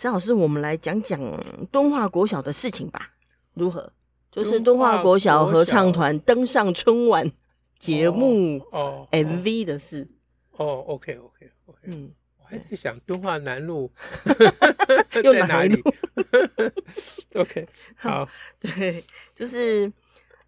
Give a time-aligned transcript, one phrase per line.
[0.00, 1.20] 史老师，我们来讲讲
[1.72, 3.10] 敦化国小的事情吧，
[3.54, 3.92] 如何？
[4.30, 7.28] 就是敦化国小合唱团登上春晚
[7.80, 10.06] 节目哦 MV 的事。
[10.52, 13.90] 哦，OK OK OK，嗯，我还在想敦化南路
[15.24, 15.82] 又在哪里？
[17.34, 18.28] OK，好，
[18.60, 19.02] 对，
[19.34, 19.92] 就是。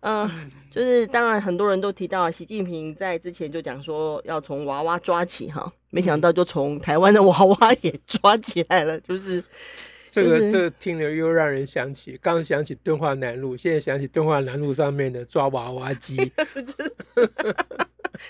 [0.01, 0.31] 嗯、呃，
[0.71, 9.43] 就是当然，很多人都提到习近平在之前就讲说要从娃娃抓起哈，没想到就从台湾的娃娃也抓起来了，就是
[10.11, 16.17] 这个这个听了又让人想起，刚想起敦化南路，现在想起敦化南路上面的抓娃娃机，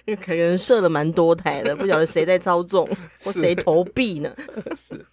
[0.20, 2.88] 可能设了蛮多台的，不晓得谁在操纵
[3.22, 4.34] 或谁投币呢？
[4.88, 5.06] 是。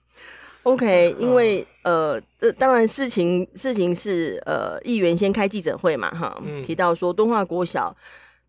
[0.68, 7.96] OK，因为呃，这当然事情事情是呃，议员先开记者会嘛，哈，嗯、提到说敦化国小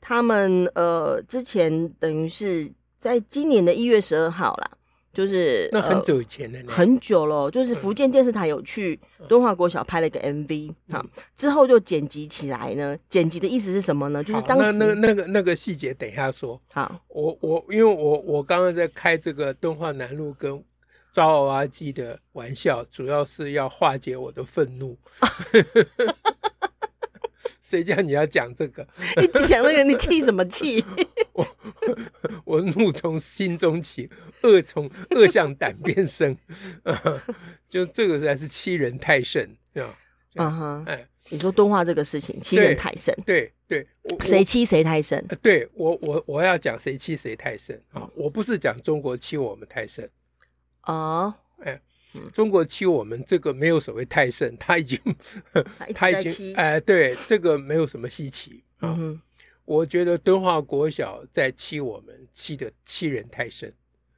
[0.00, 4.69] 他们呃之前等于是在今年的一月十二号啦，
[5.12, 14.25] 就是那很久以前的、呃，很久了，就是福建电视台有去敦化国小拍了一个 MV，哈、嗯，之后就剪辑起来呢，剪辑的意思是什么呢？
[14.25, 16.60] 就是当时那那那个那个细节等一下说。
[16.72, 20.60] 好，我我因为我我刚刚在开这个敦化南路跟。
[21.12, 24.98] 抓娃娃机的玩笑，主要是要化解我的愤怒。
[27.61, 28.87] 谁叫你要讲这个？
[29.20, 30.83] 你讲那个，你气什么气？
[31.34, 31.47] 我
[32.47, 34.09] 我怒从心中起，
[34.42, 36.34] 恶从恶向胆边生。
[37.69, 39.95] 就这个实在是欺人太甚，对吧？
[40.37, 43.87] 嗯哼，哎，你说敦化这个事情欺人太甚，对对，
[44.20, 45.22] 谁欺谁太甚？
[45.43, 48.09] 对我我我要讲谁欺谁太甚啊！
[48.15, 50.09] 我不是讲中国欺我们太甚。
[50.88, 51.78] 哦，哎，
[52.32, 54.99] 中国欺我们这个没有所谓太甚，他 已经，
[55.94, 58.97] 他已经，哎，对，这个没有什么稀奇啊。
[58.99, 59.21] 嗯、
[59.66, 63.71] 我觉得敦化国小在欺我们，欺的欺人太甚。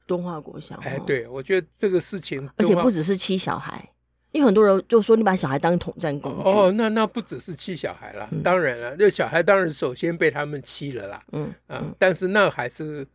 [0.07, 3.91] 敦化国小，哎，对，我觉得这个事情，而且不只是欺小孩，
[4.31, 6.49] 因为很多人就说你把小孩当统战工具。
[6.49, 11.21] 哦，那那不只是欺小孩了，嗯、当然了，那小孩当然首先被他们欺了啦。
[11.33, 13.05] 嗯啊，嗯但是那还是。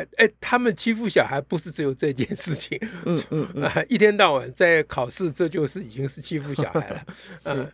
[0.00, 7.06] 哎哎，他们欺负小孩不是只有这件事情，嗯嗯， 一天到晚在考试，这就是已经是欺负小孩了。
[7.40, 7.72] 是，啊、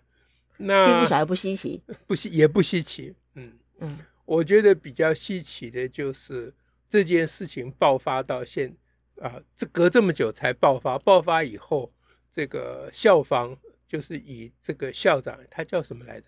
[0.57, 3.15] 那欺负小孩不稀奇，不稀也不稀奇。
[3.35, 6.53] 嗯嗯，我觉得比较稀奇的就是
[6.89, 8.75] 这件事情爆发到现
[9.21, 11.93] 啊，这隔这么久才爆发，爆发以后，
[12.31, 13.57] 这个校方
[13.89, 16.27] 就是以这个校长，他叫什么来着？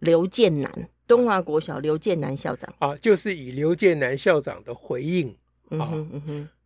[0.00, 2.72] 刘建南，东华国小刘建南校长。
[2.78, 5.36] 啊，就是以刘建南校长的回应
[5.70, 5.92] 啊，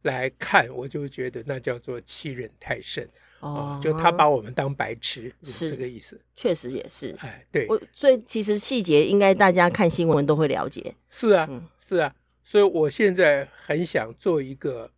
[0.02, 3.08] 来看，我就觉得那叫做欺人太甚
[3.40, 5.70] 哦，就他把我们当白痴，是。
[5.70, 12.14] 这个意思，确实也是，哎，对，我所以其实细节应该大家看新闻都会了解，是啊，嗯、是啊，
[12.44, 14.90] 所以我现在很想做一个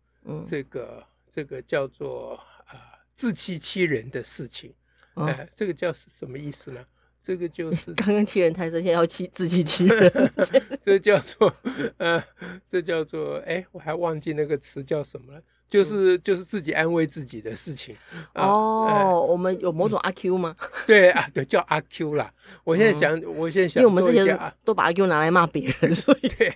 [0.45, 2.35] 这个、嗯、这个叫做
[2.65, 2.79] 啊、呃、
[3.13, 4.73] 自欺欺人的事情，
[5.13, 6.85] 哎、呃，这个叫什么意思呢？
[7.23, 10.31] 这个就 是刚刚欺人太甚，现在要欺自欺欺人，
[10.83, 11.51] 这叫做
[11.97, 12.21] 呃，
[12.69, 17.95] 这叫做哎，我还忘记那个词叫什么了，就是就是自己安慰自己的事情。
[18.35, 20.53] 哦，我们有某种阿 Q 吗？
[20.85, 22.29] 对啊，对，叫阿 Q 啦。
[22.65, 26.53] 我现在想，我现在想，因为我们之前都把阿 Q 拿来骂别人，所以对，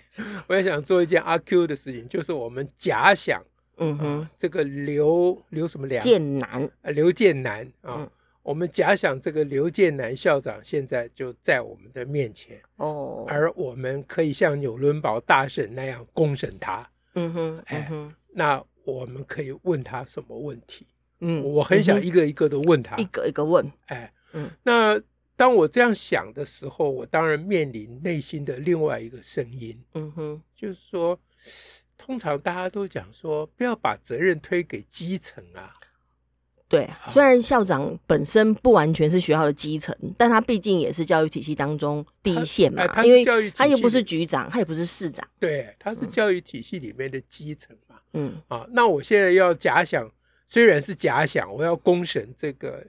[0.48, 3.42] 我也想做一件阿 Q 的事情，就是我们假想，
[3.78, 8.06] 嗯哼，这个刘刘什么良剑南，刘剑南啊。
[8.48, 16.90] 我们假想这个刘建南校长现在就在我们的面前哦，而我们可以像纽伦堡大审那样公审他。
[17.16, 17.92] 嗯哼，哎，
[18.30, 20.88] 那我们可以问他什么问题？
[21.20, 23.70] 嗯，我很想一个一个的问他，一个一个问。
[23.88, 24.98] 哎，嗯，那
[25.36, 29.78] 当我这样想的时候，我当然面临内心的另外一个声音。
[29.94, 31.20] 嗯哼，就是说，
[31.98, 35.74] 通常大家都讲说，不要把责任推给基层啊。
[36.70, 42.84] 对，虽然校长本身不完全是学校的基层，但他毕竟也是教育体系当中第一线嘛。
[43.04, 45.26] 因为他又不是局长，他也不是市长。
[45.40, 47.96] 对，他是教育体系里面的基层嘛。
[48.14, 50.12] 嗯啊，那我现在要假想，
[50.50, 52.86] 虽然是假想，我要公审这个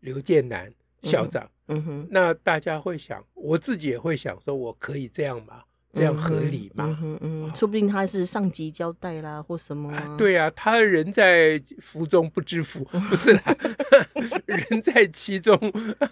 [0.00, 0.70] 刘建南
[1.02, 1.48] 校长。
[1.68, 5.62] 嗯哼，那大家会想，我自己也会想，说我可以这样吗？
[5.92, 6.96] 这样合理吗？
[7.02, 10.16] 嗯嗯，嗯，说不定他是上级交代啦，或什么、啊。
[10.16, 13.42] 对啊，他人在福中不知福， 不是啦，
[14.46, 15.58] 人在其中，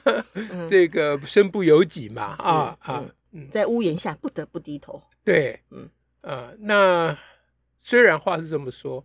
[0.68, 2.34] 这个身不由己嘛。
[2.38, 3.04] 啊啊，
[3.50, 5.02] 在屋檐下不得不低头。
[5.24, 5.88] 对，嗯
[6.20, 7.16] 啊，那
[7.78, 9.04] 虽然话是这么说。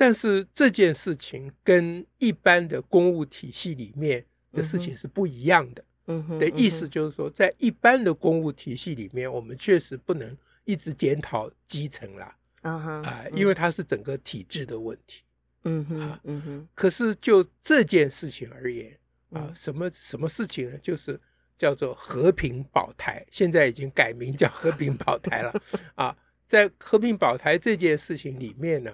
[0.00, 5.84] 但是这件事情跟一般的公务体系里面的事情是不一样的。
[6.38, 12.34] 的意思就是说，在一般的公务体系里面，我们确实不能一直检讨基层啦。
[12.62, 15.22] 啊哈，啊，因为它是整个体制的问题。
[15.64, 16.68] 嗯哼，嗯哼。
[16.74, 18.98] 可是就这件事情而言，
[19.30, 20.78] 啊，什么什么事情呢？
[20.82, 21.20] 就是
[21.56, 25.62] 叫做和平保台，现在已经改名叫和平保台了。
[25.94, 26.16] 啊，
[26.46, 28.92] 在和平保台这件事情里面呢。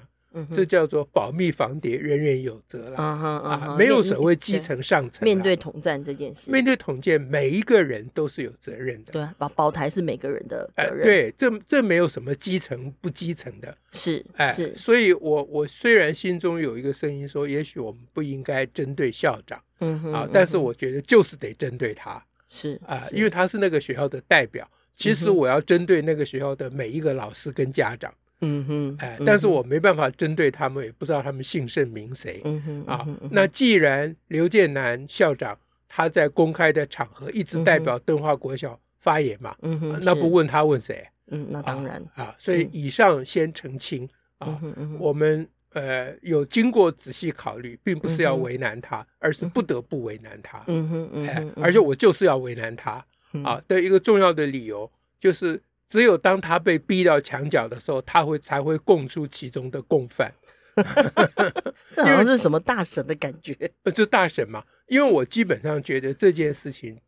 [0.53, 3.05] 这叫做保密防谍，人人有责了啊！
[3.05, 5.25] 啊没有所谓基层上层。
[5.25, 9.13] 面对统战这件事，面对统战，每一个人都是有责任的。
[9.13, 11.03] 对，保保台是每个人的责任。
[11.03, 13.77] 对，这这没有什么基层不基层的。
[13.93, 14.75] 是，哎，是。
[14.75, 24.69] 所以我我虽然心中有一个声音说，也许我们不应该针对校长，嗯哼，啊，但是我觉得就是得针对他，是啊，因为他是那个学校的代表。
[24.97, 28.13] 其实我要针对那个学校的每一个老师跟家长。
[28.45, 32.41] 嗯哼，哎，但是我没办法针对他们，也不知道他们姓甚名谁。
[32.45, 35.59] 嗯哼，啊，那既然刘建南校长
[35.89, 41.07] 他在公开的场合一直代表敦化国小发言嘛，嗯哼，那不问他问谁？
[41.29, 42.03] 嗯，那当然。
[42.15, 44.09] 啊，所以以上先澄清
[44.39, 44.61] 啊，
[44.99, 50.63] 我们呃有经过仔细考虑，并不是要为难他，而是不得不为难他。
[50.67, 53.05] 嗯哼，哎，而且我就是要为难他
[53.43, 55.61] 啊的一个重要的理由就是。
[55.87, 60.33] 只有当他被逼到墙角的时候，他会才会供出其中的共犯。
[61.93, 63.57] 这好像是什么大神的感觉？
[63.85, 64.65] 呃，就大神嘛。
[64.89, 67.01] 因为我基本上觉得这件事情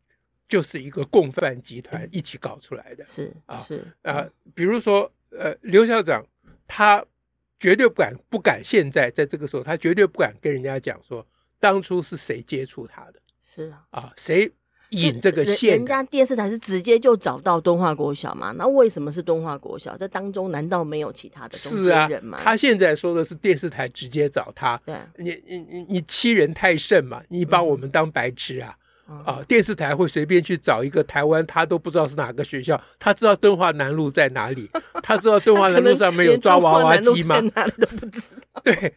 [0.47, 3.05] 就是一个共犯集团一起搞出来的。
[3.07, 4.25] 是啊，是啊。
[4.55, 6.25] 比如说，呃，刘校长
[6.65, 7.03] 他
[7.59, 11.27] 绝对不敢不敢现在在这个时候，他绝对不敢跟人家讲说
[11.59, 13.19] 当初是谁接触他的。
[13.43, 14.49] 是啊，啊谁？
[14.91, 18.53] 引这个线，人家电视台是直接就找到敦化国小嘛？
[18.57, 19.97] 那为什么是敦化国小？
[19.97, 22.37] 这当中难道没有其他的中间人吗？
[22.37, 24.79] 是啊，他现在说的是电视台直接找他。
[24.85, 27.21] 对，你你你你欺人太甚嘛？
[27.27, 28.75] 你把我们当白痴啊？
[29.09, 29.41] 嗯、啊！
[29.47, 32.79] 电视台会随便去找一个台湾他都不知道是哪个学校？
[32.99, 34.69] 他知道敦化南路在哪里？
[35.01, 37.39] 他知道敦化南路上没有 抓娃娃机吗？
[37.55, 38.61] 哪里都不知道。
[38.65, 38.93] 对，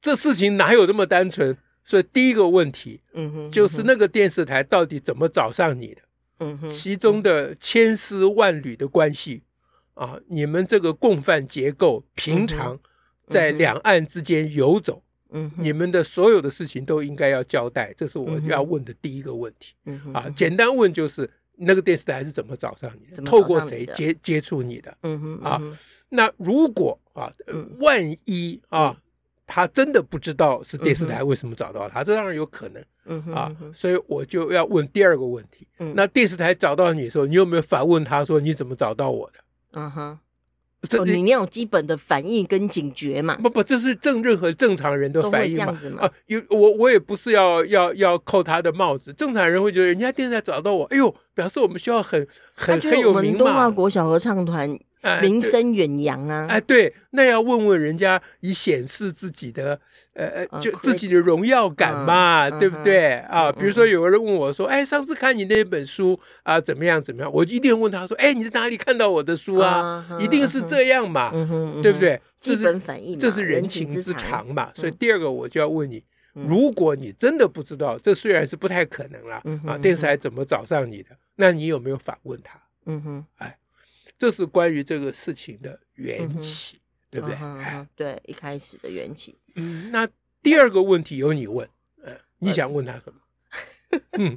[0.00, 1.56] 这事情哪有这么单纯？
[1.88, 6.02] 所以第一个问题，嗯哼，就是那个电视台到底怎么找上你的？
[6.40, 9.42] 嗯哼，其中的千丝万缕的关系，
[9.94, 12.78] 啊，你们这个共犯结构平常
[13.26, 19.72] 在两岸之间游走，嗯，你们的所有的事情都应该要交代，这是我要问的第一个问题。
[19.86, 23.22] 嗯哼，啊，简单问就是那个电视台是怎么找上你的？
[23.22, 24.94] 透过谁接接触你的？
[25.04, 25.62] 嗯哼，啊，
[26.10, 27.32] 那如果啊，
[27.80, 28.94] 万一啊。
[29.48, 39.40] 他真的不知道是电视台为什么找到他，这当然有可能，嗯哼啊，所以我就要问第二个问题，嗯那电视台找到你的时候，你有没有反问他说你怎么找到我的？
[39.72, 40.18] 嗯哼，
[40.88, 43.36] 这你要有基本的反应跟警觉嘛？
[43.36, 45.74] 不不，这是正任何正常人的反应嘛？
[45.98, 53.38] 啊，有我我也不是要要要扣他的帽子，正常人会觉得人家电视台找到我，哎呦，表示我们学校很很很有名嘛。
[53.38, 54.78] 敦化国小合唱团。
[55.22, 56.46] 名声远扬啊！
[56.48, 59.80] 哎，对，那要问问人家，以显示自己的，
[60.14, 63.50] 呃呃，就自己的荣耀感嘛，对不对啊？
[63.52, 67.02] 比如说，有个人问我说：“哎，上次看你那本书啊，怎么样？
[67.02, 71.30] 怎么样？”我一定问他说：“哎，你在哪里看到我的书啊？”一定是这样嘛，
[71.82, 72.20] 对不对？
[72.40, 74.70] 基本反应，这是人情之常嘛。
[74.74, 81.10] 所以第二个，我就要问你：如果你真的不知道，这虽然是不太可能了啊，电视台怎么找上你的？
[81.36, 82.60] 那你有没有反问他？
[82.86, 83.56] 嗯哼，哎。
[84.18, 87.38] 这是关于这个事情的缘起，对不对？
[87.94, 89.38] 对，一开始的缘起。
[89.54, 90.08] 嗯，那
[90.42, 91.68] 第二个问题由你问，
[92.38, 93.20] 你想问他什么？
[94.18, 94.36] 嗯，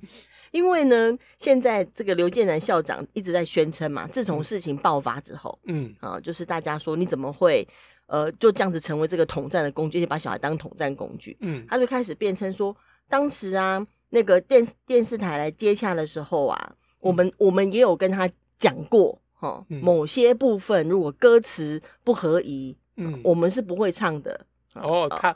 [0.52, 7.68] 因为呢，现在这个刘建南校长一直在宣称嘛，自从事情爆发之后，嗯啊，就是大家说你怎么会
[8.06, 12.76] 呃就这样子成为这个统战的工具，就把小孩当统战工具，嗯，他就开始辩称说，
[13.10, 19.20] 当时啊，那个电电视台来接洽的时候啊，我们我们也有跟他讲过。
[19.42, 24.40] 哦，某些部分如果歌词不合宜，嗯，我们是不会唱的。
[24.76, 25.36] 哦，他，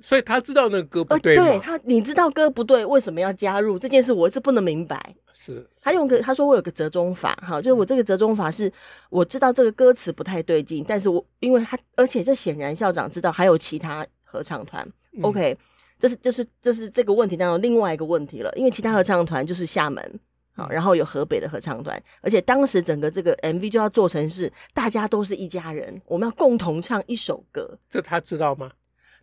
[0.00, 1.36] 所以他知道那个歌不对。
[1.36, 4.12] 对他，你知道歌不对，为什么要加入这件事？
[4.12, 5.14] 我是不能明白。
[5.34, 8.72] 是，他用个他说我有个折中法，哈，就是我这个折中法是
[9.10, 14.86] 我知道这个歌词不太对劲，但是我因为他，而且这显然校长知道还有其他合唱团。
[15.20, 15.58] OK，
[15.98, 20.20] 这是这是这是这个问题当中另外一个问题了，因为其他合唱团就是厦门。
[20.54, 27.78] 好，然后有河北的合唱团，而且当时整个这个 MV 就要做成是大家都是一家人，我们要共同唱一首歌。
[27.88, 28.70] 这他知道吗？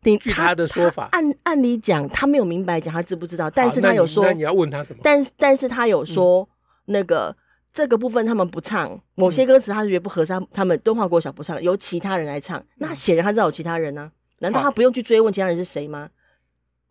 [0.02, 5.02] 你据他的说法，按按理讲他没有明白讲他知不知道，但是他有说，那你，要问他什么？
[5.04, 6.42] 但是但是他有说、
[6.86, 7.36] 嗯、那个
[7.72, 12.66] 这个部分他们不唱，某些歌词他是绝不合适，他们敦化国小不唱，由其他人来唱。
[12.78, 16.10] 那显然他知道有其他人呢、啊，难道他不用去追问其他人是谁吗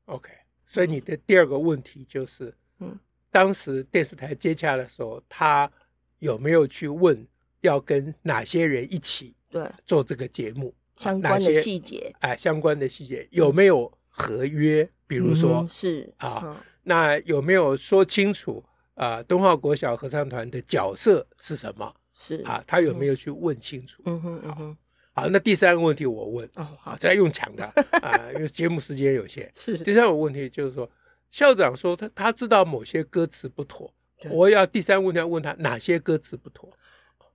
[0.05, 0.31] ？OK，
[0.65, 2.95] 所以你的第二个问题就是，嗯。
[3.31, 5.71] 当时电视台接洽的时候，他
[6.19, 7.27] 有没有去问
[7.61, 12.15] 要跟哪些人一起对做这个节目相关的细节？
[12.21, 14.89] 哎，相关的细节有没有合约？
[15.07, 19.23] 比如说、嗯、是啊、嗯，那有没有说清楚啊？
[19.25, 21.95] 东浩国小合唱团的角色是什么？
[22.15, 24.03] 是啊，他有没有去问清楚？
[24.07, 24.77] 嗯哼嗯哼。
[25.13, 27.65] 好，那第三个问题我问哦，好，再用抢的
[28.03, 29.51] 啊，因为节目时间有限。
[29.55, 30.89] 是第三个问题就是说。
[31.31, 33.93] 校长说他他知道某些歌词不妥，
[34.31, 36.71] 我要第三问题要问他哪些歌词不妥，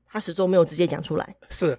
[0.08, 1.36] 他始终没有直接讲出来。
[1.50, 1.78] 是，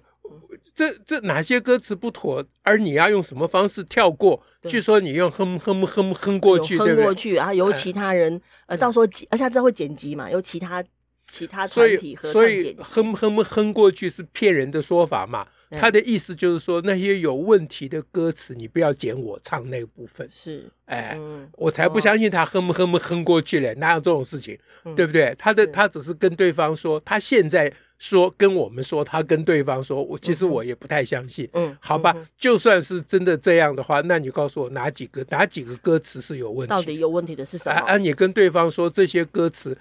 [0.73, 2.43] 这这哪些歌词不妥？
[2.63, 4.41] 而你要用什么方式跳过？
[4.63, 10.83] 据说你用哼哼哼哼过去，哼过去，然后由其他人呃，到时候而且他知道会剪辑嘛，由其他
[11.29, 15.47] 其他团体合唱剪辑，哼哼哼过去是骗人的说法嘛。
[15.71, 20.29] 他的意思就是说，那些有问题的歌词，你不要剪我唱那个部分。
[20.31, 25.35] 是，哎，嗯、我才不相信他哼不哼不哼过去嘞，哪有这种事情，嗯、对不对？
[25.37, 31.49] 他的他只是跟对方说，他现在说跟我们说，他跟对方说，我其实我也不太相信。
[31.53, 36.69] 嗯，好吧，嗯、就算是真的这样的话，那你告诉我哪几个哪几个歌词是有问题？
[36.69, 37.81] 到底有问题的是什么？
[37.81, 39.75] 啊，你跟对方说这些歌词。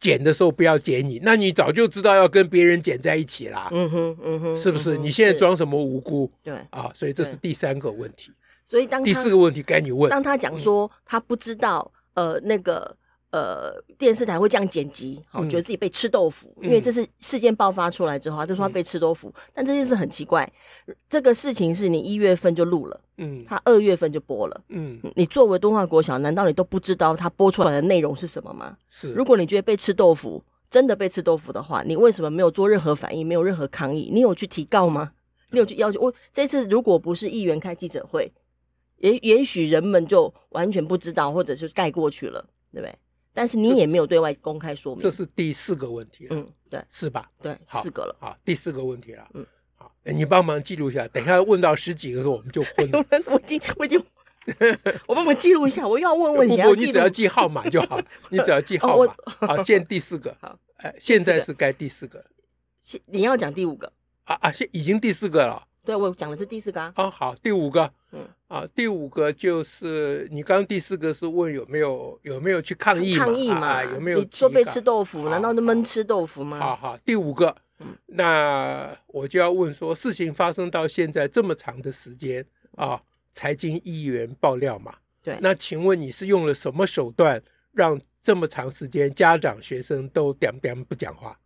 [0.00, 3.68] 剪的时候不要剪你，那你早就知道要跟别人剪在一起啦。
[3.72, 4.96] 嗯哼，嗯哼，是不是？
[4.96, 6.30] 嗯、你现在装什么无辜？
[6.42, 8.32] 对啊，所以这是第三个问题。
[8.66, 10.10] 所以当第四个问题该你问。
[10.10, 12.96] 当他讲说他不知道，嗯、呃，那个。
[13.30, 19.28] 呃，电视台会这样剪辑，好、嗯，觉得自己被吃豆腐，因为这是事件爆发出来之后，他就说他被吃豆腐。
[19.28, 20.50] 嗯、但这件事很奇怪，
[21.10, 28.76] 这个事情是你一月份就录了，嗯，他二月份就播了，嗯，你作为东华国小，难道你都不知道他播出来的内容是什么吗？
[28.88, 34.10] 是，如果你觉得被吃豆腐，真的被吃豆腐的话，你为什么没有做任何反应，没有任何抗议？
[34.10, 35.12] 你有去提告吗？
[35.50, 36.00] 你有去要求？
[36.00, 38.32] 我这次如果不是议员开记者会，
[38.98, 42.42] 也也许人们就完全不知道，或者是盖过去了，
[42.72, 42.94] 对不对？
[43.38, 46.34] 但是你也没有对外公开说明，这是第四个问题了。
[46.34, 47.30] 嗯，对，是吧？
[47.40, 48.16] 对，四个了。
[48.18, 49.24] 好，第四个问题了。
[49.32, 53.04] 嗯，好，你帮忙记录一下，等一下问到十几个时候我们就昏了。
[53.30, 54.04] 我记，我已经，
[55.06, 55.86] 我帮忙记录一下。
[55.86, 59.14] 我又要问问题，不不，你只要记号码就好， 你只要记号码。
[59.46, 60.36] 好，见第四个。
[60.40, 62.24] 好，哎，现在是该第四个。
[62.80, 63.92] 现你要讲第五个。
[64.24, 65.62] 啊啊，现已经第四个了。
[65.84, 66.92] 对，我讲的是第四个啊。
[66.96, 67.92] 哦，好，第五个。
[68.10, 73.66] 嗯啊，第五个就是你刚刚第四个是问有没有有没有去抗议抗议嘛？
[73.66, 74.18] 啊、有没有？
[74.18, 76.58] 你说被吃豆腐，难道是闷吃豆腐吗？
[76.58, 77.54] 好好，第五个，
[78.06, 82.42] 那我就要问说，事情发生到现在这么长的时间
[82.74, 82.98] 啊，
[83.32, 84.94] 财经议员爆料嘛？
[85.22, 85.36] 对。
[85.42, 91.38] 那请问你是用了什么手段让这么长时间家长学生都点点不讲话？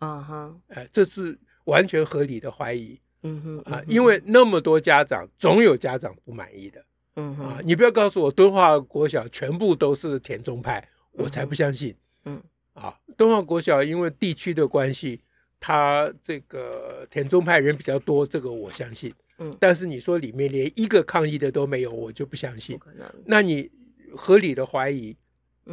[0.00, 3.00] 啊哈，哎，这是完全合理的怀疑。
[3.22, 6.84] 嗯哼，啊，因为那么多家长，总有家长不满意的。
[7.16, 11.94] 嗯哼，啊，你不要告诉我敦化国小全部都是田中派，我才不相信。
[12.24, 12.42] 嗯，
[12.74, 15.20] 啊，敦化国小因为地区的关系，
[15.58, 19.12] 他这个田中派人比较多，这个我相信。
[19.38, 22.78] 嗯，但是你说里面连一个抗议的都没有，我就不相信。
[23.24, 23.70] 那你
[24.16, 25.16] 合理的怀疑。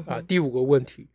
[0.05, 1.07] 啊，第五个问题。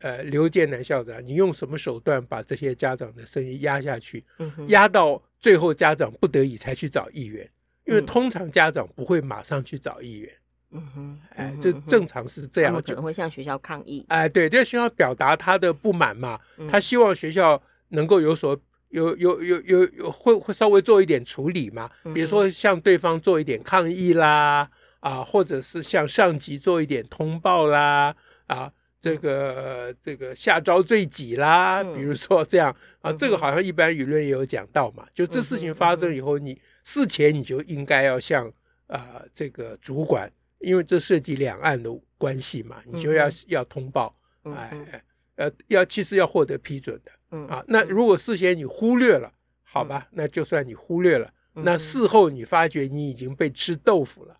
[0.00, 4.24] 呃，刘建南校长，你用什么手段把这些家长的声音压下去？
[4.66, 7.48] 压到最后家长不得已才去找议员，
[7.84, 10.32] 因为通常家长不会马上去找议员。
[10.72, 14.04] 嗯哼，哎，这正常是这样，可能会向学校抗议。
[14.08, 28.16] 哎，对，对学校表达他的不满嘛，他希望学校能够有所有有有有有会会稍微做一点处理嘛，比如说向对方做一点抗议啦，啊，或者是向上级做一点通报啦，
[28.48, 28.72] 啊。
[29.02, 35.04] 这个这个下招罪己啦，比如说这样啊，这个好像一般舆论也有讲到嘛。
[35.12, 38.48] 就这事情发生以后，你事前你就应该要向
[38.86, 45.02] 啊这个主管，因为这涉及两岸的关系嘛，你就要要通报，哎
[45.34, 47.64] 呃要其实要获得批准的啊。
[47.66, 49.32] 那如果事先你忽略了，
[49.64, 54.36] 好吧，那就算你忽略了，那事后你发觉你已经被吃豆腐了，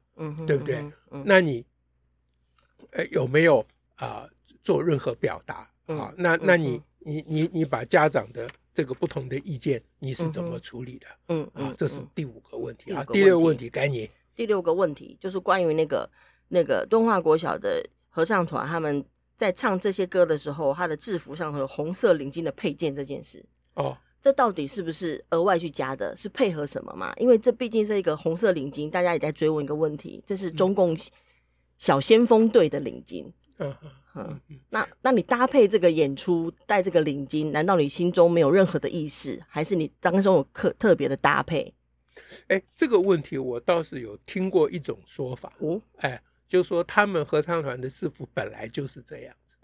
[0.46, 0.84] 对不对？
[1.24, 1.66] 那你
[2.92, 3.66] 呃有没有
[3.96, 4.28] 啊？
[4.62, 6.12] 做任何表达啊？
[6.16, 11.06] 那那你你你你把家长的这个不同的意见，你是怎么处理的？
[11.28, 13.04] 嗯啊，这是第五个问题啊。
[13.12, 14.08] 第六个问题该你。
[14.34, 16.08] 第六个问题就是关于那个
[16.48, 19.04] 那个敦化国小的合唱团，他们
[19.36, 23.44] 在唱这些歌的时候，他的制服上有红色领巾的配件这件事。
[23.74, 26.16] 哦，这到底是不是额外去加的？
[26.16, 27.12] 是配合什么嘛？
[27.16, 30.96] 因为这毕竟是一个红色领巾，大家也在追问一个问题：这是中共
[31.76, 33.26] 小先锋队的领巾。
[33.58, 33.74] 嗯
[34.14, 34.60] 嗯嗯。
[34.70, 41.72] 那那你搭配这个演出戴这个领巾，难道你心中没有任何的意识，还是你当中有特特别的搭配？
[42.48, 45.52] 哎，这个问题我倒是有听过一种说法。
[45.58, 49.56] 哦，哎，就是说他们合唱团的制服本来就是这样子，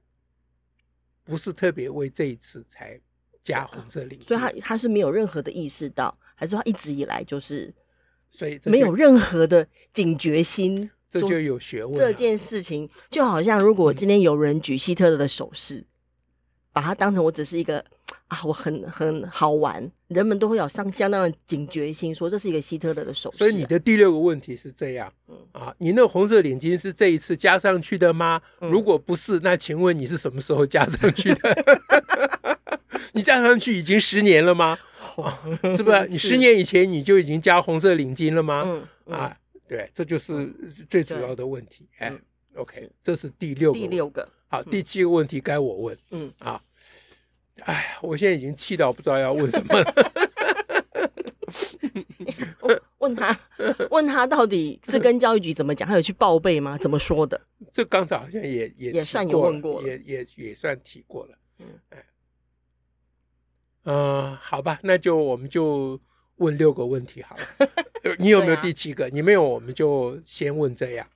[1.24, 3.00] 不是特别为这一次才。
[3.44, 7.72] 加红色领巾，所以他他是没有任何的意识到，还是他一直以来就是，
[8.28, 11.94] 所以没有任何的警觉心，这就有学问。
[11.94, 15.86] 这件事情就好像，如果今天有人举希特勒的手势，嗯、
[16.72, 17.84] 把它当成我只是一个
[18.28, 23.38] 啊，我很很好玩，人们都会有相相当的警觉心，说这是一个希特勒的手势、啊。
[23.38, 28.40] 所以你的第六个问题是这样，嗯啊，你那红色领巾是这一次加上去的吗？
[28.60, 31.56] 嗯、如果不是，那请问你是什么时候加上去的？
[33.12, 34.78] 你加上去已经十年了吗？
[35.74, 36.06] 是不是？
[36.08, 38.62] 你十年以前你就已经加红色领巾了吗？
[39.06, 39.36] 嗯啊，
[39.68, 40.52] 对，这就是
[40.88, 41.86] 最主要的问题。
[41.98, 42.12] 哎
[42.54, 43.78] ，OK，这是第六个。
[43.78, 44.28] 第六个。
[44.48, 45.98] 好，第七个问题该我问。
[46.10, 46.60] 嗯啊，
[47.60, 49.94] 哎呀，我现在已经气到不知道要问什么了。
[52.98, 53.38] 问他，
[53.90, 55.88] 问他到底是跟教育局怎么讲？
[55.88, 56.76] 他有去报备吗？
[56.78, 57.40] 怎么说的？
[57.72, 61.38] 这刚才好像也也也算有问过，也也也算提过了。
[61.58, 62.04] 嗯，哎。
[63.84, 65.98] 嗯，好吧，那就我们就
[66.38, 67.42] 问六个问题好了。
[68.18, 69.06] 你有没有第七个？
[69.06, 71.08] 啊、你没有，我们就先问这样。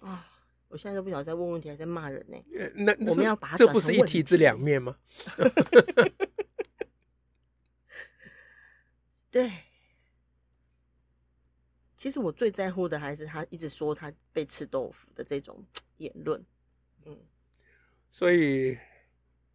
[0.00, 0.26] 啊，
[0.68, 2.36] 我现在都不晓得在问问题还是在骂人呢。
[2.74, 4.96] 那我们要把它这不是一体之两面吗？
[9.30, 9.50] 对。
[11.96, 15.64] 其实我最在乎的还是他一直说他被吃豆腐的这种
[15.96, 16.44] 言论。
[17.06, 17.16] 嗯，
[18.10, 18.76] 所以。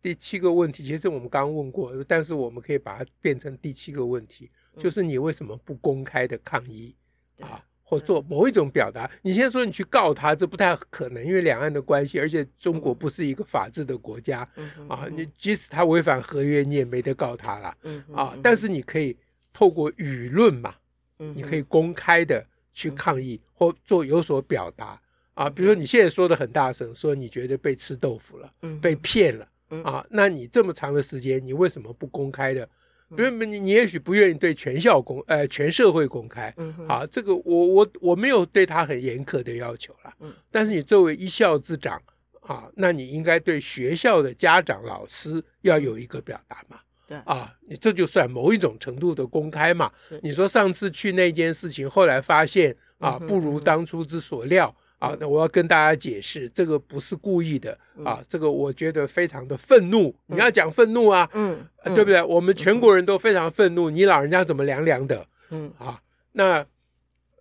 [0.02, 4.50] 第七个问题，其实我们刚问过，但是我们可以把它变成第七个问题，
[4.80, 6.96] 就是你为什么不公开的抗议
[7.40, 9.10] 啊，或做某一种表达？
[9.22, 14.48] 你先说你去告他，这不太可能，因为两岸的关系，而且中国不是一个法治的国家
[14.88, 15.08] 啊。
[15.12, 17.76] 你即使他违反合约，你也没得告他了
[18.14, 18.38] 啊。
[18.42, 19.18] 但是你可以
[19.52, 20.76] 透过舆论嘛，
[21.18, 25.02] 你可以公开的去抗议或做有所表达
[25.34, 25.50] 啊。
[25.50, 29.48] 比如说你现在说的很大声，说你觉得被吃豆腐了，被骗了。
[29.84, 32.68] 啊，那你这么长的时间，你为什么不公开的？
[33.16, 36.54] 比如你，你也许不愿意对全校公，呃，全社会公开。
[36.88, 40.14] 啊，这个我我我没有对他很严苛的要求了。
[40.52, 42.02] 但是你作为一校之长，
[42.42, 46.80] 啊，那你应该对学校的家长、老师要有一个表达嘛。
[47.08, 47.18] 对。
[47.26, 49.92] 啊，你这就算某一种程度的公开嘛。
[50.22, 54.76] 你说上次去那件事情，后来发现啊，不如当初之所料。
[55.00, 60.14] 啊，那我要跟大家解释，这个不是故意的啊，这个我觉得非常的愤怒。
[60.28, 62.22] 你要讲愤怒啊，嗯，对不对？
[62.22, 65.26] 我们全国人都非常愤怒，你老人家怎么凉凉的？
[65.52, 66.02] 嗯，啊，
[66.34, 66.66] 那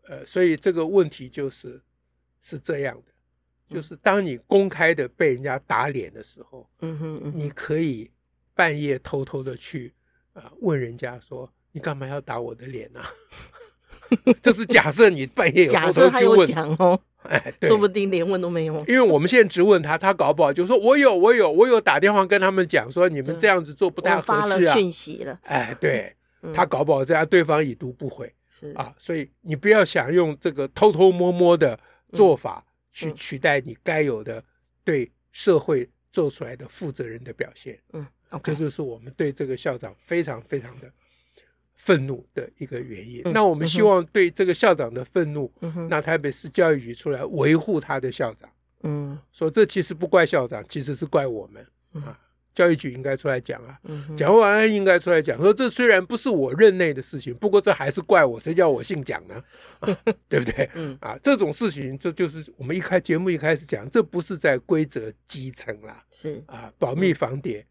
[0.06, 1.82] 呃，所以这个问题就是
[2.40, 8.08] 是这样的，就是当你公开的被人家打脸的时候，嗯哼，你可以
[8.54, 9.92] 半夜偷偷的去
[10.32, 13.00] 啊问人家说，你干嘛要打我的脸呢？
[14.40, 17.00] 这是假设你半夜有偷偷去问，假设他有讲哦。
[17.24, 18.78] 哎，说不定连问都没有。
[18.86, 25.38] 因为我们现在直问他，他搞不好就说：“我有，我有，我有打电话跟他们讲说，你们这样子做不太合适啊。”发了讯息了。
[25.42, 26.14] 哎，对，
[26.54, 28.32] 他搞不好这样，对方已读不回。
[28.50, 31.78] 是啊，所以你不要想用这个偷偷摸摸的
[32.12, 34.42] 做法去取代你该有的
[34.84, 37.78] 对社会做出来的负责任的表现。
[37.92, 38.06] 嗯，
[38.42, 40.90] 这就是我们对这个校长非常非常的。
[41.78, 45.50] 愤怒的一个原因，那我们希望对这个校长的愤怒，
[45.88, 48.50] 那台北市教育局出来维护他的校长，
[48.82, 51.64] 嗯，说这其实不怪校长，其实是怪我们。
[52.04, 52.18] 啊，
[52.54, 53.78] 教育局应该出来讲啊，
[54.16, 59.42] 蒋万安应该出来讲，说这虽然不是我任内的事情，不过这还是怪我，谁叫我姓蒋呢？
[60.28, 60.68] 对不对？
[61.00, 66.42] 啊，这种事情，这就是我们一开节目一开始讲，这不是在规则基层啦，是。
[66.46, 67.64] 啊，保密防谍。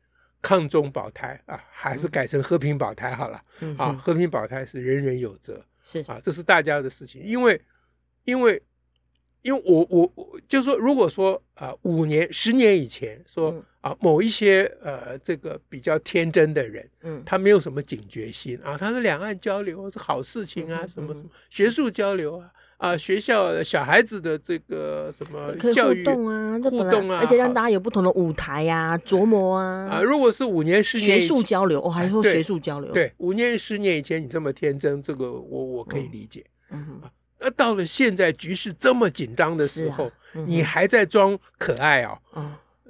[0.48, 3.44] 抗中保台啊，还是改成和平保台好了。
[3.60, 7.22] 嗯、啊，和平保台是人人有责，是啊，这是大家的事情。
[7.22, 7.62] 因为，
[8.24, 8.64] 因为，
[9.42, 22.50] 因为我我我就说，如果说啊，五年、十年以前说、嗯、啊，某一些呃，这个比较天真的人，嗯，他没有什么警觉心啊，他说两岸交流是好事情啊，嗯、什么什么学术交流啊。
[22.78, 29.90] 啊，学校小孩子的这个什么教育互动啊，互动啊，而且让大家有不同的舞台呀、啊，琢磨啊。
[29.90, 32.92] 啊，如果是五年、十年学术交流，我、哦、还是说学术交流。
[32.92, 36.46] 对，五年、十年以前你这么天真，这个我我可以理解。
[36.70, 37.10] 嗯哼。
[37.40, 42.20] 那到了现在局势这么紧张的时候，你还在装可爱啊？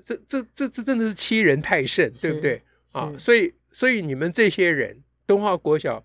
[0.06, 2.62] 这这这这真的是欺人太甚，对不对？
[2.94, 6.02] 啊，所以所以你们这些人，东华国小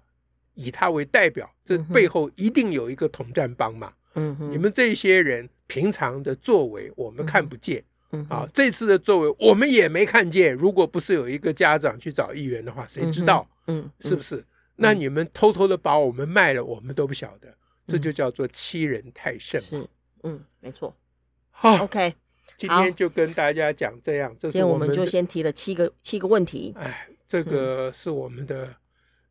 [0.55, 3.93] 以他为代表，这背后一定有一个统战帮嘛。
[4.15, 10.53] 嗯哼，你们这些人平常的作为我们看不见，嗯啊，这次的作为我们也没看见。
[10.53, 13.49] 如果不是有一个家长去找议员的话，谁知道？
[13.69, 14.45] 嗯，是不是？
[14.77, 17.55] 那你们偷偷的把我们卖了，我们都不晓得，
[17.87, 19.69] 这就叫做欺人太甚嘛。
[19.69, 19.89] 是，
[20.25, 20.95] 嗯，没错。
[21.51, 22.15] 好，OK。
[22.59, 26.75] 今天就跟大家讲这样，这是我们，今天我们就先提了七个七个问题。
[26.77, 28.75] 哎，这个是我们的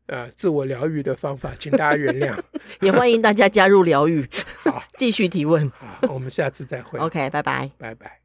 [0.06, 2.38] 呃自我疗愈的方法，请大家原谅。
[2.80, 4.28] 也欢迎大家加入疗愈，
[4.64, 5.70] 好， 继续提问。
[5.70, 6.98] 好，我们下次再会。
[6.98, 8.18] OK，拜拜，拜拜。